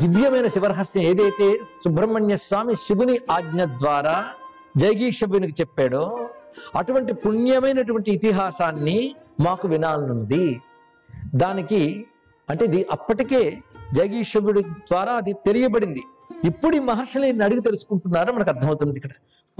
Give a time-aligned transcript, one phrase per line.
[0.00, 4.24] దివ్యమైన శివరహస్యం ఏదైతే సుబ్రహ్మణ్య స్వామి శివుని ఆజ్ఞ ద్వారా
[4.76, 6.30] జైగీషభ్యునికి చెప్పాడో
[6.76, 10.60] అటువంటి పుణ్యమైనటువంటి ఇతిహాసాన్ని మాకు వినాలనుంది.
[11.34, 12.06] దానికి
[12.50, 13.62] అంటే ఇది అప్పటికే
[13.94, 16.02] జగీషభ్యుడి ద్వారా అది తెలియబడింది.
[16.44, 18.32] ఇప్పుడు ఈ మహర్షులు అడిగి తెలుసుకుంటున్నారో?
[18.32, 19.10] మనకు అర్థమవుతుంది ఇక్కడ.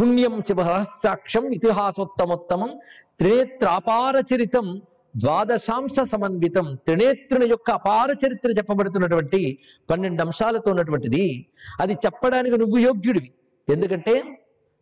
[0.00, 2.78] పుణ్యం శివ రహస్యాక్షం ఇతిహాసోత్తమోత్తమం
[3.18, 4.82] త్రినేత్రాపార చరితం
[5.16, 9.58] ద్వాదశాంశ సమన్వితం త్రినేత్రుని యొక్క అపార చరిత్ర చెప్పబడుతున్నటువంటి
[9.90, 11.48] పన్నెండు అంశాలతో ఉన్నటువంటిది.
[11.80, 13.34] అది చెప్పడానికి నువ్వు యోగ్యుడివి.
[13.68, 14.22] ఎందుకంటే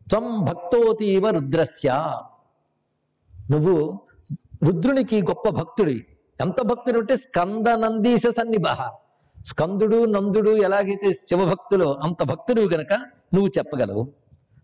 [0.08, 2.16] త్వం భక్తోతీవ రుద్రస్య.
[3.50, 4.00] నువ్వు
[4.64, 6.06] రుద్రునికి గొప్ప భక్తుడివి
[6.40, 8.62] ఎంత భక్తుడు అంటే స్కంద నందీశ సన్నిభ.
[9.46, 12.92] స్కందుడు నందుడు ఎలాగైతే శివభక్తులో అంత భక్తుడు గనక
[13.34, 14.12] నువ్వు చెప్పగలవు.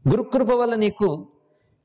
[0.08, 1.28] గురుకృప వల్ల నీకు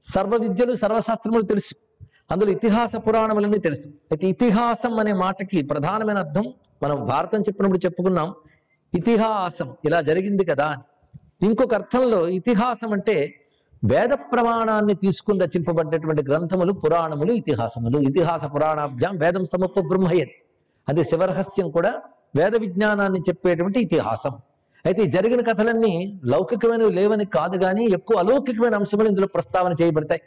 [0.02, 1.89] సర్వ విద్యలు సర్వశాస్త్రములు తెలుసు.
[2.34, 3.88] అందులో ఇతిహాస పురాణములన్నీ తెలుసు.
[4.12, 6.46] అయితే ఇతిహాసం అనే మాటకి ప్రధానమైన అర్థం
[6.84, 8.28] మనం భారతం చెప్పినప్పుడు చెప్పుకున్నాం
[8.94, 10.68] ఇతిహాసం ఇలా జరిగింది కదా
[11.48, 13.16] ఇంకొక అర్థంలో ఇతిహాసం అంటే
[13.92, 17.98] వేద ప్రమాణాన్ని తీసుకుని రచింపబడ్డటువంటి గ్రంథములు పురాణములు ఇతిహాసములు.
[18.09, 20.34] ఇతిహాస పురాణాభ్యాం వేదం సముప బ్రహ్మయత్.
[20.88, 21.92] అదే శివరహస్యం కూడా
[22.38, 24.34] వేద విజ్ఞానాన్ని చెప్పేటువంటి ఇతిహాసం.
[24.86, 25.94] అయితే జరిగిన కథలన్నీ
[26.34, 30.22] లౌకికమైనవి లేవని కాదు కానీ ఎక్కువ అలౌకికమైన అంశములు ఇందులో ప్రస్తావన చేయబడతాయి.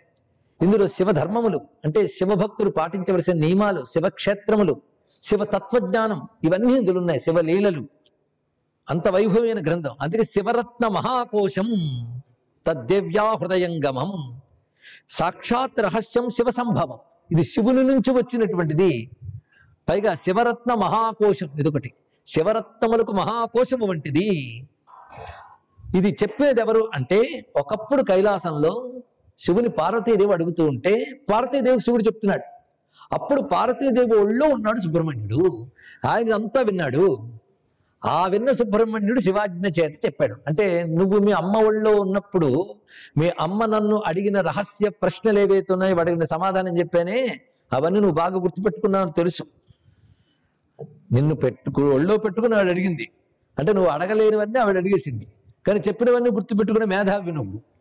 [0.62, 4.80] ఇందులో శివధర్మములు అంటే శివభక్తులు పాటించవలసిన నియమాలు శివక్షేత్రములు
[5.22, 7.88] శివ తత్వజ్ఞానం ఇవన్నీ ఇందులో ఉన్నాయి శివలీలలు.
[8.90, 9.94] అంత వైభవమైన గ్రంథం.
[10.00, 11.68] అందుకే శివరత్న మహాకోశం
[12.66, 14.40] తద్దేవ్యా హృదయంగమం.
[15.10, 16.98] సాక్షాత్ రహస్యం శివ సంభవం
[17.32, 19.10] ఇది శివుని నుంచి వచ్చినటువంటిది.
[19.88, 21.92] పైగా శివరత్న మహాకోశం ఇదొకటి.
[22.26, 24.28] శివరత్నములకు మహాకోశము వంటిది.
[25.96, 28.92] ఇది చెప్పేది ఎవరు అంటే ఒకప్పుడు కైలాసంలో
[29.44, 32.42] శివుని పార్వతీదేవి అడుగుతూ ఉంటే పార్వతీదేవి శివుడు చెప్తున్నాడు.
[33.12, 35.66] అప్పుడు పార్వతీదేవి ఒళ్ళో ఉన్నాడు సుబ్రహ్మణ్యుడు.
[36.06, 37.32] ఆయన అంతా విన్నాడు.
[38.04, 40.36] ఆ విన్న సుబ్రహ్మణ్యుడు శివాజ్ఞ చేత చెప్పాడు.
[40.46, 42.74] అంటే నువ్వు మీ అమ్మ ఒళ్ళో ఉన్నప్పుడు
[43.18, 47.40] మీ అమ్మ నన్ను అడిగిన రహస్య ప్రశ్నలు ఏవైతే ఉన్నాయో అడిగిన సమాధానం చెప్పానే
[47.72, 49.42] అవన్నీ నువ్వు బాగా గుర్తుపెట్టుకున్నావు తెలుసు.
[51.12, 53.08] నిన్ను పెట్టుకు ఒళ్ళో పెట్టుకుని ఆవిడ అడిగింది.
[53.58, 55.26] అంటే నువ్వు అడగలేనివన్నీ ఆవిడ అడిగేసింది.
[55.66, 57.71] కానీ చెప్పినవన్నీ గుర్తుపెట్టుకునే మేధావి నువ్వు.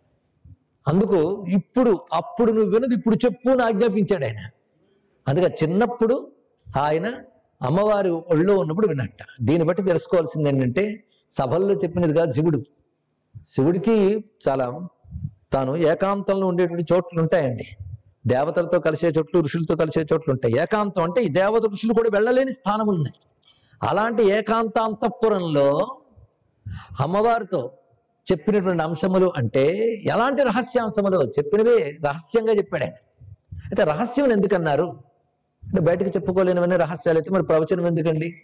[0.87, 4.49] అందుకు ఇప్పుడు అప్పుడు నువ్వు వినది ఇప్పుడు చెప్పు అని ఆజ్ఞాపించాడు ఆయన.
[5.27, 6.31] అందుకే చిన్నప్పుడు
[6.77, 7.13] ఆయన
[7.61, 12.61] అమ్మవారి ఒళ్ళో ఉన్నప్పుడు విన్నట్ట దీన్ని బట్టి తెలుసుకోవాల్సింది ఏంటంటే సభల్లో చెప్పినది కాదు శివుడు.
[13.49, 14.87] శివుడికి చాలా
[15.53, 17.65] తాను ఏకాంతంలో ఉండేటువంటి చోట్లు ఉంటాయండి.
[18.27, 20.57] దేవతలతో కలిసే చోట్లు ఋషులతో కలిసే చోట్లు ఉంటాయి.
[20.57, 23.13] ఏకాంతం అంటే ఈ దేవత ఋషులు కూడా వెళ్ళలేని స్థానములు ఉన్నాయి.
[23.83, 25.97] అలాంటి ఏకాంత అంతఃపురంలో
[26.99, 27.71] అమ్మవారితో
[28.31, 29.63] చెప్పినటువంటి అంశములు అంటే
[30.05, 31.23] ఎలాంటి రహస్యాంశములు?
[31.23, 32.93] చెప్పినవే రహస్యంగా చెప్పాడు ఆయన.
[33.65, 34.99] అయితే రహస్యం ఎందుకన్నారు?
[35.63, 38.35] అంటే బయటకు చెప్పుకోలేనివన్నీ రహస్యాలు అయితే మరి ప్రవచనం ఎందుకండి?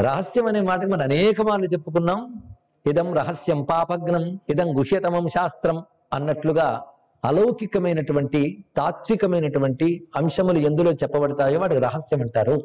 [0.00, 2.42] రహస్యం అనే మాటకి మనం అనేక మార్లు చెప్పుకున్నాం.
[2.86, 5.82] ఇదం రహస్యం పాపగ్నం ఇదం గుహ్యతమం శాస్త్రం
[6.12, 6.82] అన్నట్లుగా
[7.24, 12.62] అలౌకికమైనటువంటి తాత్వికమైనటువంటి అంశములు ఎందులో చెప్పబడతాయో వాటికి రహస్యం అంటారు.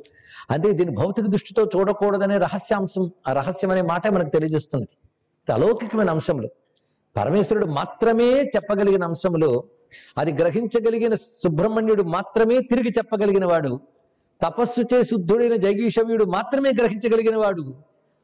[0.52, 4.88] అంటే దీన్ని భౌతిక దృష్టితో చూడకూడదనే రహస్యాంశం ఆ రహస్యం అనే మాట మనకు తెలియజేస్తుంది
[5.52, 6.50] అలౌకికమైన అంశములు.
[7.18, 9.64] పరమేశ్వరుడు మాత్రమే చెప్పగలిగిన అంశములు
[10.18, 13.80] అది గ్రహించగలిగిన సుబ్రహ్మణ్యుడు మాత్రమే తిరిగి చెప్పగలిగిన వాడు
[14.42, 17.76] తపస్సు చే శుద్ధుడైన జగీషవ్యుడు మాత్రమే గ్రహించగలిగిన వాడు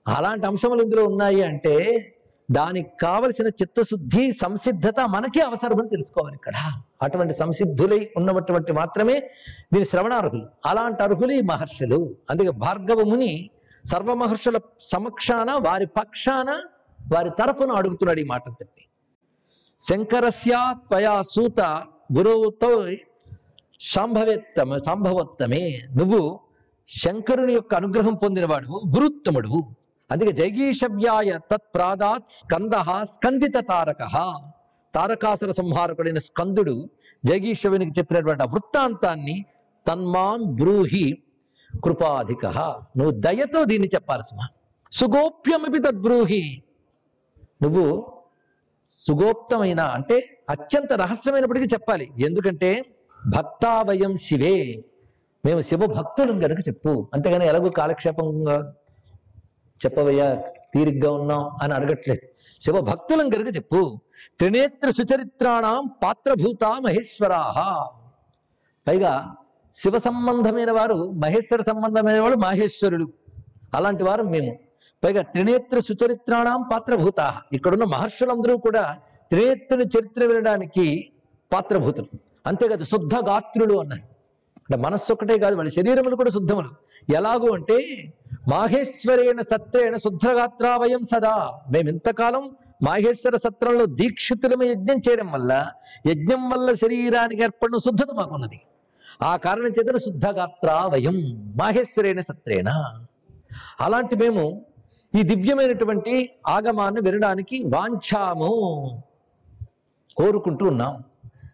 [0.08, 2.06] అలాంటి అంశములు ఇందులో ఉన్నాయి అంటే
[2.52, 6.54] దానికి కావలసిన చిత్తశుద్ధి సంసిద్ధత మనకే అవసరమని తెలుసుకోవాలి ఇక్కడ.
[7.02, 9.20] అటువంటి సంసిద్ధులై ఉన్నటువంటి మాత్రమే
[9.74, 10.46] దీని శ్రవణార్హులు.
[10.66, 12.16] అలాంటి అర్హులు ఈ మహర్షులు.
[12.30, 13.50] అందుకే భార్గవ ముని
[13.86, 16.62] సర్వ మహర్షుల సమక్షాన వారి పక్షాన
[17.14, 18.86] వారి తరపున అడుగుతున్నాడు ఈ మాట తండ్రి
[19.82, 20.54] శంకరస్య
[20.88, 21.62] త్వయా సూత
[22.18, 22.72] గురువుతో
[23.80, 25.66] సంభవేత్తమ సంభవోత్తమే.
[25.96, 26.22] నువ్వు
[26.88, 29.54] శంకరుని యొక్క అనుగ్రహం పొందినవాడు గురుత్తముడు
[30.10, 34.04] అందుకే జైగీషవ్యాయ తత్ప్రాదాత్ స్కంద స్కందిత తారక.
[34.96, 36.76] తారకాసుర సంహారకుడైన స్కందుడు
[37.26, 39.46] జగీషవునికి చెప్పినటువంటి ఆ వృత్తాంతాన్ని
[39.88, 41.06] తన్మాం బ్రూహి
[41.84, 42.46] కృపాధిక.
[42.98, 44.48] నువ్వు దయతో దీన్ని చెప్పాలి సుమా
[44.92, 46.44] సుగోప్యమపి తద్బ్రూహి.
[47.64, 48.14] నువ్వు
[48.86, 52.12] సుగోప్తమైన అంటే అత్యంత రహస్యమైనప్పటికీ చెప్పాలి.
[52.20, 52.86] ఎందుకంటే
[53.36, 54.86] భక్తావయం శివే.
[55.46, 57.10] మేము శివ భక్తులం కనుక చెప్పు.
[57.14, 58.74] అంతేగాని ఎలాగో కాలక్షేపంగా
[59.86, 60.36] చెప్పవయ్యా
[60.74, 62.28] తీరిగ్గా ఉన్నాం అని అడగట్లేదు.
[62.62, 64.00] శివ భక్తులం కనుక చెప్పు.
[64.40, 67.90] త్రినేత్ర సుచరిత్రాణం పాత్రభూత మహేశ్వరాహ.
[68.88, 69.36] పైగా
[69.74, 73.14] శివ సంబంధమైన వారు మహేశ్వర సంబంధమైన వాళ్ళు మాహేశ్వరుడు
[73.74, 74.58] అలాంటి వారు మేము.
[75.04, 77.34] పైగా త్రినేత్ర సుచరిత్రాణం పాత్రభూత.
[77.54, 78.98] ఇక్కడున్న మహర్షులందరూ కూడా
[79.30, 81.12] త్రినేత్రుని చరిత్ర వినడానికి
[81.54, 82.08] పాత్రభూతులు.
[82.46, 84.02] అంతేకాదు శుద్ధ గాత్రులు అన్నారు.
[84.58, 86.70] అంటే మనస్సు ఒకటే కాదు వాళ్ళ శరీరములు కూడా శుద్ధములు.
[87.16, 87.78] ఎలాగూ అంటే
[88.48, 91.62] మాహేశ్వరేణ సత్రేణ శుద్రగాత్రావయం సదా.
[91.72, 95.72] మేము ఇంతకాలం మాహేశ్వర సత్రంలో దీక్షితులమే యజ్ఞం చేయడం వల్ల
[96.08, 98.62] యజ్ఞం వల్ల శరీరానికి ఏర్పడిన శుద్ధత మాకున్నది.
[99.22, 101.16] ఆ కారణం చేతన శుద్ధగాత్రావయం
[101.56, 102.70] మాహేశ్వరేణ సత్రేణ.
[103.82, 104.66] అలాంటి మేము
[105.16, 108.52] ఈ దివ్యమైనటువంటి ఆగమాన్ని వినడానికి వాంఛాము
[110.18, 111.04] కోరుకుంటూ ఉన్నాం.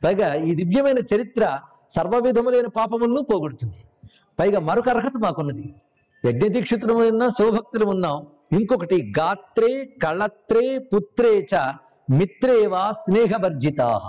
[0.05, 1.59] పైగా ఈ దివ్యమైన చరిత్ర
[1.89, 3.75] సర్వవిధములైన పాపములను పోగొడుతుంది.
[4.39, 5.75] పైగా మరొక అర్హత మాకున్నది.
[6.25, 8.27] యజ్ఞదీక్షితులు ఉన్నా శివభక్తులు ఉన్నాం.
[8.59, 11.73] ఇంకొకటి గాత్రే కళత్రే పుత్రే చ
[12.09, 14.01] మిత్రేవా స్నేహవర్జితా.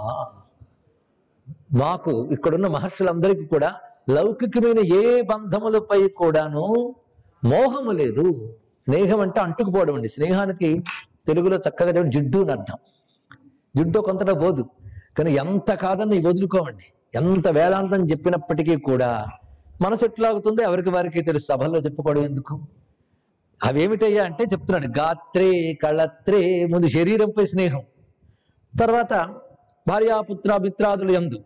[1.73, 3.75] మాకు ఇక్కడున్న మహర్షులందరికీ కూడా
[4.11, 6.95] లౌకికమైన ఏ బంధములపై కూడాను
[7.45, 8.55] మోహము లేదు.
[8.87, 10.09] స్నేహం అంటే అంటుకుపోవడం అండి.
[10.09, 10.85] స్నేహానికి
[11.27, 12.79] తెలుగులో చక్కగా చెప్పి జిడ్డు అని అర్థం.
[13.77, 14.71] జిడ్డు కొంతలో పోదు
[15.19, 16.85] కానీ ఎంత కాదని వదులుకోమండి.
[17.15, 19.27] ఎంత వేదాంతం చెప్పినప్పటికీ కూడా
[19.81, 21.47] మనసు ఎట్లాగుతుందో ఎవరికి వారికి తెలుసు.
[21.47, 22.61] సభల్లో చెప్పుకోవడం ఎందుకు?
[23.65, 27.83] అవేమిటయ్యా అంటే చెప్తున్నాడు గాత్రే కళత్రే ముందు శరీరంపై స్నేహం.
[28.81, 29.13] తర్వాత
[29.89, 31.39] భార్యాపుత్ర మిత్రాదులు ఎందు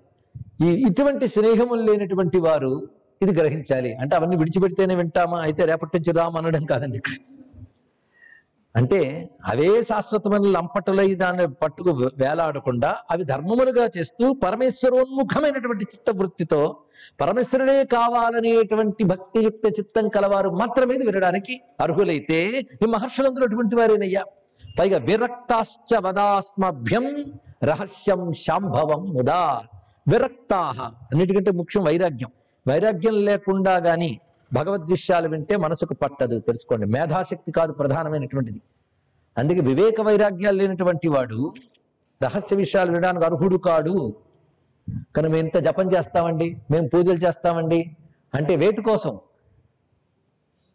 [0.64, 2.88] ఈ ఇటువంటి స్నేహములు లేనటువంటి వారు
[3.22, 3.94] ఇది గ్రహించాలి.
[3.94, 5.40] అంటే అవన్నీ విడిచిపెడితేనే వింటామా?
[5.40, 7.12] అయితే రేపటి నుంచి రామ్ అనడం కాదండి ఇక్కడ.
[8.76, 16.76] అంటే అవే శాశ్వతమైన లంపటలై దాన్ని పట్టుకు వేలాడకుండా అవి ధర్మములుగా చేస్తూ పరమేశ్వరోన్ముఖమైనటువంటి చిత్తవృత్తితో
[17.20, 22.46] పరమేశ్వరుడే కావాలనేటువంటి భక్తియుక్త చిత్తం కలవారు మాత్రమే వినడానికి అర్హులైతే
[22.82, 24.24] ఈ మహర్షులందరూ అటువంటి వారేనయ్యా.
[24.78, 27.32] పైగా విరక్తాశ్చ వదాస్మభ్యం
[27.64, 29.62] రహస్యం శాంభవం ముదా.
[30.08, 30.82] విరక్తాహ.
[30.82, 32.30] అన్నిటికంటే ముఖ్యం వైరాగ్యం.
[32.68, 34.20] వైరాగ్యం లేకుండా గాని
[34.52, 36.38] భగవద్విషయాలు వింటే మనసుకు పట్టదు.
[36.38, 36.86] తెలుసుకోండి.
[36.86, 38.60] మేధాశక్తి కాదు ప్రధానమైనటువంటిది.
[39.38, 41.52] అందుకే వివేక వైరాగ్యాలు లేనటువంటి వాడు
[42.22, 44.14] రహస్య విషయాలు వినడానికి అర్హుడు కాడు.
[45.16, 46.56] కానీ మేము ఇంత జపం చేస్తామండి.
[46.70, 47.96] మేము పూజలు చేస్తామండి.
[48.34, 49.18] అంటే వేటి కోసం.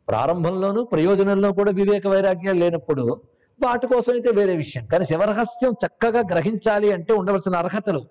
[0.07, 3.21] ప్రారంభంలోనూ ప్రయోజనంలో కూడా వివేక వైరాగ్యాలు లేనప్పుడు
[3.65, 4.85] వాటి కోసం అయితే వేరే విషయం.
[4.85, 8.05] కానీ శివరహస్యం చక్కగా గ్రహించాలి అంటే ఉండవలసిన అర్హతలు.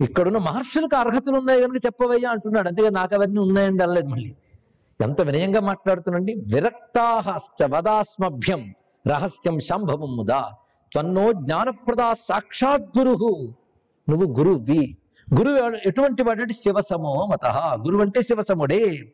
[0.00, 2.68] ఇక్కడున్న మహర్షులకు అర్హతలు ఉన్నాయి కనుక చెప్పవయ్యా అంటున్నాడు.
[2.68, 4.34] అంతేగా నాకు అవన్నీ ఉన్నాయండి అనలేదు మళ్ళీ.
[5.00, 8.74] ఎంత వినయంగా మాట్లాడుతున్నాండి విరక్తాహశ్చ వదాస్మభ్యం
[9.06, 10.50] రహస్యం సంభవం ముదా.
[10.96, 13.54] తన్నో జ్ఞానప్రదా సాక్షాత్ గురు.
[14.08, 14.96] నువ్వు గురువి
[15.38, 17.46] గురువు ఎటువంటి వాడు శివసమో మత.
[17.86, 19.12] గురువు అంటే శివసముడే.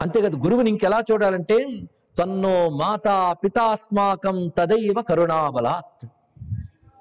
[0.00, 1.66] అంతేకాదు గురువుని ఇంకెలా చూడాలంటే
[2.18, 6.08] తన్నో మాతా పితాస్మాకం తదైవ కరుణాబలాత్.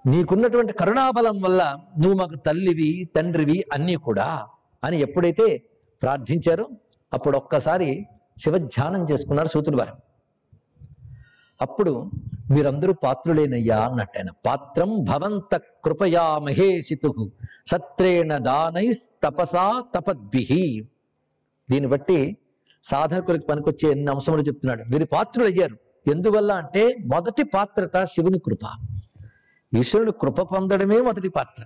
[0.07, 4.47] నీకున్నటువంటి కరుణాబలం వల్ల నువ్వు మాకు తల్లివి తండ్రివి అన్నీ కూడా
[4.83, 5.63] అని ఎప్పుడైతే
[6.01, 6.67] ప్రార్థించారో
[7.13, 8.07] అప్పుడు ఒక్కసారి
[8.37, 9.93] శివధ్యానం చేసుకున్నారు సూతులు వారు.
[11.61, 12.11] అప్పుడు
[12.51, 17.31] మీరందరూ పాత్రులేనయ్యా అన్నట్టు పాత్రం భవంత కృపయా మహేషితు
[17.67, 20.87] సత్రేణ దానైస్తపసా తపద్భిహి.
[21.71, 22.37] దీన్ని బట్టి
[22.83, 24.83] సాధకులకు పనికొచ్చే ఎన్ని అంశములు చెప్తున్నాడు.
[24.83, 25.77] మీరు పాత్రులు అయ్యారు
[26.11, 28.93] ఎందువల్ల అంటే మొదటి పాత్రత శివుని కృప.
[29.75, 31.63] ఈశ్వరుడు కృప పొందడమే మొదటి పాత్ర.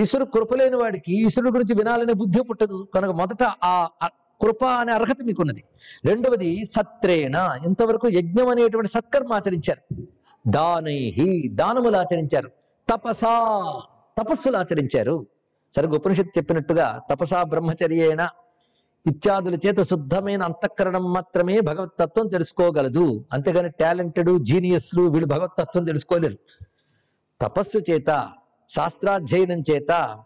[0.00, 2.88] ఈశ్వరుడు కృప లేని వాడికి ఈశ్వరుడు గురించి వినాలనే బుద్ధి పుట్టదు.
[2.94, 3.88] కనుక మొదట ఆ
[4.40, 5.64] కృప అనే అర్హత మీకున్నది.
[6.04, 7.58] రెండవది సత్రేణ.
[7.66, 10.06] ఇంతవరకు యజ్ఞం అనేటువంటి సత్కర్మ ఆచరించారు.
[10.48, 12.50] దానైహి దానములు ఆచరించారు.
[12.88, 13.60] తపసా
[14.18, 15.26] తపస్సులు ఆచరించారు.
[15.76, 18.28] సరిగ్గా ఉపనిషత్తు చెప్పినట్టుగా తపసా బ్రహ్మచర్యేణ
[19.06, 23.24] ఇత్యాదుల చేత శుద్ధమైన అంతఃకరణం మాత్రమే భగవతత్వం తెలుసుకోగలదు.
[23.32, 26.38] అంతేగాని టాలెంటెడ్ జీనియస్లు వీళ్ళు భగవతత్వం తెలుసుకోలేరు.
[27.40, 28.28] తపస్సు చేత
[28.70, 30.18] శాస్త్రాధ్యయనం చేత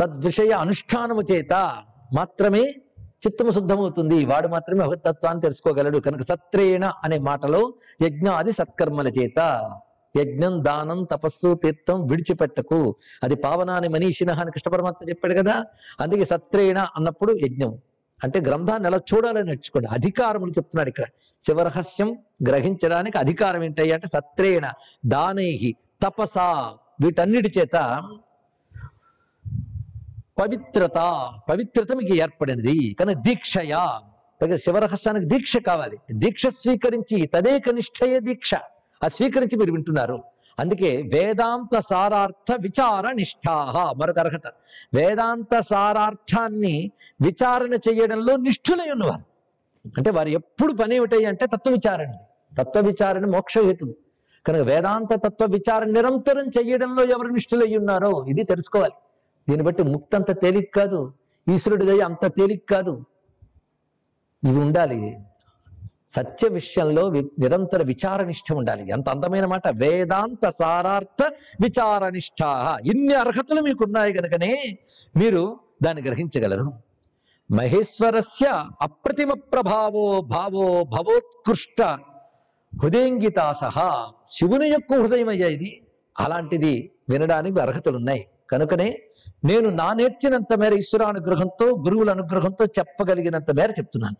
[0.00, 1.82] తద్విషయ అనుష్ఠానము చేత
[2.14, 4.24] మాత్రమే చిత్తము శుద్ధమవుతుంది.
[4.24, 5.98] వాడు మాత్రమే భగవతత్వాన్ని తెలుసుకోగలడు.
[5.98, 9.70] కనుక సత్రేణ అనే మాటలో యజ్ఞాది సత్కర్మల చేత
[10.16, 12.96] యజ్ఞం దానం తపస్సు తీర్థం విడిచిపెట్టకు.
[13.22, 15.64] అది పావనాని మనీషిన అని కృష్ణ పరమాత్మ చెప్పాడు కదా.
[16.00, 17.78] అందుకే సత్రేణ అన్నప్పుడు యజ్ఞం.
[18.24, 19.88] అంటే గ్రంథాన్ని ఎలా చూడాలని నేర్చుకోండి.
[19.88, 21.04] అధికారములు చెప్తున్నాడు ఇక్కడ.
[21.42, 24.72] శివరహస్యం గ్రహించడానికి అధికారం ఏంటయ్యా అంటే సత్రేణ
[25.06, 26.38] దానైహి తపస
[27.02, 28.02] వీటన్నిటి చేత
[30.38, 30.98] పవిత్రత
[31.50, 32.96] పవిత్రత మీకు ఏర్పడినది.
[33.00, 34.00] కానీ దీక్షయా.
[34.42, 35.98] పైగా శివరహస్యానికి దీక్ష కావాలి.
[36.12, 38.54] దీక్ష స్వీకరించి తదేక నిష్ఠయ దీక్ష.
[39.04, 40.22] ఆ స్వీకరించి మీరు వింటున్నారు.
[40.58, 44.42] అందుకే వేదాంత సారార్థ విచార నిష్ఠాహ మరొక అర్హత.
[44.94, 46.90] వేదాంత సారార్థాన్ని
[47.22, 49.24] విచారణ చేయడంలో నిష్ఠులై ఉన్నవారు.
[49.96, 52.12] అంటే వారు ఎప్పుడు పని ఏమిటాయి అంటే తత్వ విచారణ
[52.58, 53.94] తత్వ విచారణ మోక్షహేతు
[54.48, 58.92] కనుక వేదాంత తత్వ విచారం నిరంతరం చేయడంలో ఎవరు నిష్ఠులై ఉన్నారో ఇది తెలుసుకోవాలి.
[59.48, 61.12] దీన్ని బట్టి ముక్తి అంత తేలిక కాదు.
[61.50, 63.04] ఈశ్వరుడి దయ అంత తేలిక కాదు.
[64.48, 65.18] ఇవి ఉండాలి.
[66.10, 68.88] సత్య విషయంలో వి- నిరంతర విచారనిష్ట ఉండాలి.
[68.88, 69.68] ఎంత అందమైన మాట.
[69.68, 72.42] వేదాంత సారార్థ విచారనిష్ట.
[72.86, 74.78] ఇన్ని అర్హతలు మీకు ఉన్నాయి కనుకనే
[75.16, 76.72] మీరు దాన్ని గ్రహించగలరు.
[77.52, 81.98] మహేశ్వరస్య అప్రతిమ ప్రభావో భావో భవోత్కృష్ట
[82.82, 85.86] హృదయంగితాసహ శివుని యొక్క హృదయమయ్యా ఇది
[86.20, 88.26] అలాంటిది వినడానికి అర్హతలున్నాయి.
[88.50, 88.98] కనుకనే
[89.44, 94.16] నేను నా నేర్చినంత మేర ఈశ్వరానుగ్రహంతో గురువుల అనుగ్రహంతో చెప్పగలిగినంత మేర చెప్తున్నాను.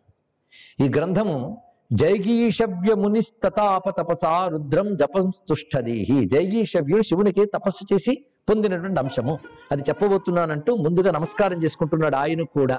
[0.85, 1.63] ఈ గ్రంథము
[1.93, 9.39] జైగీషవ్య మునిస్తతాప తపసా రుద్రం జపం తుష్టదీహి జైగీషవ్యుడు శివునికి తపస్సు చేసి పొందినటువంటి అంశము.
[9.73, 12.79] అది చెప్పబోతున్నానంటూ ముందుగా నమస్కారం చేసుకుంటున్నాడు ఆయన కూడా.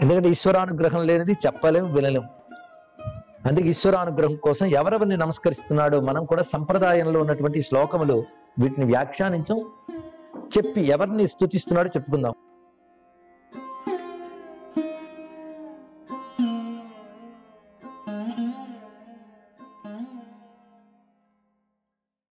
[0.00, 2.22] ఎందుకంటే ఈశ్వరానుగ్రహం లేనిది చెప్పలేం వినలేం
[3.46, 8.24] అందుకే ఈశ్వరానుగ్రహం కోసం ఎవరెవరిని నమస్కరిస్తున్నాడో మనం కూడా సంప్రదాయంలో ఉన్నటువంటి శ్లోకములు
[8.58, 9.58] వీటిని వ్యాఖ్యానించం.
[10.54, 12.34] చెప్పి ఎవరిని స్తుతిస్తున్నాడో చెప్పుకుందాం.